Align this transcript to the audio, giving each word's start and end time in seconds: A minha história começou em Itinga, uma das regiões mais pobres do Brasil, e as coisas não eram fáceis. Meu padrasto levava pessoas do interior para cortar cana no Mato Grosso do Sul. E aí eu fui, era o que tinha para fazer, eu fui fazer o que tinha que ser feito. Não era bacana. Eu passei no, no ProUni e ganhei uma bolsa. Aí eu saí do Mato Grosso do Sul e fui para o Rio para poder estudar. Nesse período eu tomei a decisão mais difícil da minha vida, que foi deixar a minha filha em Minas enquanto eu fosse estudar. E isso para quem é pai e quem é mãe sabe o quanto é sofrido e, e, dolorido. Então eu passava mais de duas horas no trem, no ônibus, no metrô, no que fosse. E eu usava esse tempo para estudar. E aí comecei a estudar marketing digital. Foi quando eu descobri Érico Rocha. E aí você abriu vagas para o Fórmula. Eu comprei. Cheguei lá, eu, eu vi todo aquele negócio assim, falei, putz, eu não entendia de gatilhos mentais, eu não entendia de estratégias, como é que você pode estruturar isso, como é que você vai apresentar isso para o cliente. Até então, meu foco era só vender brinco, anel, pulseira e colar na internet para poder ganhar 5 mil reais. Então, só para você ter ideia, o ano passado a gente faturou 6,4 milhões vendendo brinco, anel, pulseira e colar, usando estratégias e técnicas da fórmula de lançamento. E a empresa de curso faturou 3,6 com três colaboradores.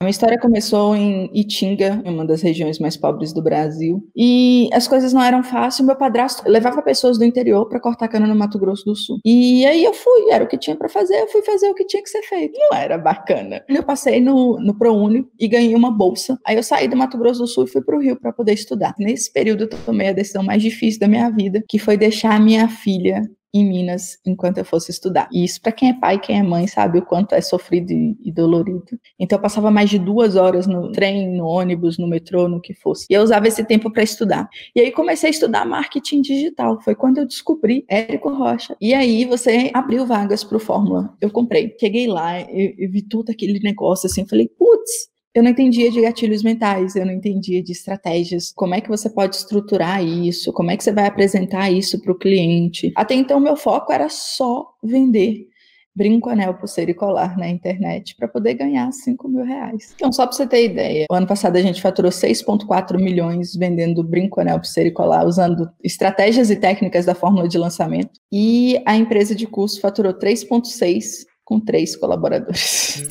A 0.00 0.04
minha 0.04 0.12
história 0.12 0.38
começou 0.38 0.94
em 0.94 1.28
Itinga, 1.34 2.00
uma 2.04 2.24
das 2.24 2.40
regiões 2.40 2.78
mais 2.78 2.96
pobres 2.96 3.32
do 3.32 3.42
Brasil, 3.42 4.00
e 4.14 4.70
as 4.72 4.86
coisas 4.86 5.12
não 5.12 5.20
eram 5.20 5.42
fáceis. 5.42 5.84
Meu 5.84 5.96
padrasto 5.96 6.48
levava 6.48 6.80
pessoas 6.82 7.18
do 7.18 7.24
interior 7.24 7.68
para 7.68 7.80
cortar 7.80 8.06
cana 8.06 8.24
no 8.24 8.34
Mato 8.36 8.60
Grosso 8.60 8.84
do 8.84 8.94
Sul. 8.94 9.18
E 9.24 9.66
aí 9.66 9.82
eu 9.82 9.92
fui, 9.92 10.30
era 10.30 10.44
o 10.44 10.46
que 10.46 10.56
tinha 10.56 10.76
para 10.76 10.88
fazer, 10.88 11.16
eu 11.18 11.26
fui 11.26 11.42
fazer 11.42 11.68
o 11.68 11.74
que 11.74 11.84
tinha 11.84 12.00
que 12.00 12.08
ser 12.08 12.22
feito. 12.22 12.56
Não 12.56 12.78
era 12.78 12.96
bacana. 12.96 13.64
Eu 13.68 13.82
passei 13.82 14.20
no, 14.20 14.60
no 14.60 14.72
ProUni 14.72 15.26
e 15.36 15.48
ganhei 15.48 15.74
uma 15.74 15.90
bolsa. 15.90 16.38
Aí 16.46 16.54
eu 16.54 16.62
saí 16.62 16.86
do 16.86 16.96
Mato 16.96 17.18
Grosso 17.18 17.40
do 17.40 17.48
Sul 17.48 17.64
e 17.64 17.68
fui 17.68 17.82
para 17.82 17.96
o 17.96 18.00
Rio 18.00 18.14
para 18.20 18.32
poder 18.32 18.52
estudar. 18.52 18.94
Nesse 19.00 19.32
período 19.32 19.64
eu 19.64 19.68
tomei 19.84 20.10
a 20.10 20.12
decisão 20.12 20.44
mais 20.44 20.62
difícil 20.62 21.00
da 21.00 21.08
minha 21.08 21.28
vida, 21.28 21.64
que 21.68 21.76
foi 21.76 21.96
deixar 21.96 22.36
a 22.36 22.40
minha 22.40 22.68
filha 22.68 23.28
em 23.58 23.68
Minas 23.68 24.18
enquanto 24.26 24.58
eu 24.58 24.64
fosse 24.64 24.90
estudar. 24.90 25.28
E 25.32 25.44
isso 25.44 25.60
para 25.60 25.72
quem 25.72 25.90
é 25.90 25.94
pai 25.94 26.16
e 26.16 26.18
quem 26.18 26.38
é 26.38 26.42
mãe 26.42 26.66
sabe 26.66 26.98
o 26.98 27.02
quanto 27.04 27.34
é 27.34 27.40
sofrido 27.40 27.92
e, 27.92 28.16
e, 28.24 28.32
dolorido. 28.32 28.98
Então 29.18 29.36
eu 29.38 29.42
passava 29.42 29.70
mais 29.70 29.90
de 29.90 29.98
duas 29.98 30.36
horas 30.36 30.66
no 30.66 30.92
trem, 30.92 31.36
no 31.36 31.46
ônibus, 31.46 31.98
no 31.98 32.06
metrô, 32.06 32.48
no 32.48 32.60
que 32.60 32.74
fosse. 32.74 33.06
E 33.10 33.14
eu 33.14 33.22
usava 33.22 33.48
esse 33.48 33.64
tempo 33.64 33.90
para 33.90 34.02
estudar. 34.02 34.48
E 34.74 34.80
aí 34.80 34.92
comecei 34.92 35.28
a 35.28 35.30
estudar 35.30 35.64
marketing 35.64 36.22
digital. 36.22 36.80
Foi 36.80 36.94
quando 36.94 37.18
eu 37.18 37.26
descobri 37.26 37.84
Érico 37.88 38.30
Rocha. 38.30 38.76
E 38.80 38.94
aí 38.94 39.24
você 39.24 39.70
abriu 39.74 40.06
vagas 40.06 40.44
para 40.44 40.56
o 40.56 40.60
Fórmula. 40.60 41.14
Eu 41.20 41.30
comprei. 41.30 41.74
Cheguei 41.78 42.06
lá, 42.06 42.40
eu, 42.40 42.74
eu 42.78 42.90
vi 42.90 43.02
todo 43.02 43.30
aquele 43.30 43.60
negócio 43.60 44.06
assim, 44.06 44.26
falei, 44.26 44.48
putz, 44.48 45.08
eu 45.34 45.42
não 45.42 45.50
entendia 45.50 45.90
de 45.90 46.00
gatilhos 46.00 46.42
mentais, 46.42 46.96
eu 46.96 47.06
não 47.06 47.12
entendia 47.12 47.62
de 47.62 47.72
estratégias, 47.72 48.52
como 48.54 48.74
é 48.74 48.80
que 48.80 48.88
você 48.88 49.10
pode 49.10 49.36
estruturar 49.36 50.04
isso, 50.04 50.52
como 50.52 50.70
é 50.70 50.76
que 50.76 50.84
você 50.84 50.92
vai 50.92 51.06
apresentar 51.06 51.70
isso 51.70 52.00
para 52.00 52.12
o 52.12 52.18
cliente. 52.18 52.92
Até 52.96 53.14
então, 53.14 53.38
meu 53.38 53.56
foco 53.56 53.92
era 53.92 54.08
só 54.08 54.66
vender 54.82 55.46
brinco, 55.98 56.30
anel, 56.30 56.54
pulseira 56.54 56.92
e 56.92 56.94
colar 56.94 57.36
na 57.36 57.48
internet 57.48 58.14
para 58.16 58.28
poder 58.28 58.54
ganhar 58.54 58.90
5 58.92 59.28
mil 59.28 59.44
reais. 59.44 59.94
Então, 59.96 60.12
só 60.12 60.24
para 60.24 60.36
você 60.36 60.46
ter 60.46 60.64
ideia, 60.64 61.06
o 61.10 61.14
ano 61.14 61.26
passado 61.26 61.56
a 61.56 61.60
gente 61.60 61.82
faturou 61.82 62.12
6,4 62.12 62.96
milhões 62.96 63.56
vendendo 63.56 64.04
brinco, 64.04 64.40
anel, 64.40 64.60
pulseira 64.60 64.88
e 64.88 64.92
colar, 64.92 65.26
usando 65.26 65.68
estratégias 65.82 66.50
e 66.50 66.56
técnicas 66.56 67.04
da 67.04 67.16
fórmula 67.16 67.48
de 67.48 67.58
lançamento. 67.58 68.12
E 68.32 68.80
a 68.86 68.96
empresa 68.96 69.34
de 69.34 69.48
curso 69.48 69.80
faturou 69.80 70.14
3,6 70.14 71.26
com 71.44 71.58
três 71.58 71.96
colaboradores. 71.96 73.08